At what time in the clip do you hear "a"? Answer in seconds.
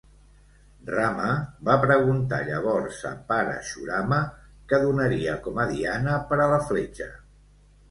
3.11-3.13, 5.67-5.69, 6.43-6.51